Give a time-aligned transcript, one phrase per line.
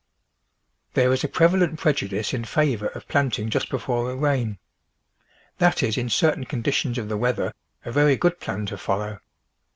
[0.95, 4.57] There is a prevalent i)i'ejudice in favour of planting just before a rain.
[5.59, 7.53] That is, in certain con THE VEGETABLE GARDEN ditions of the weather,
[7.85, 9.19] a very good plan to follow.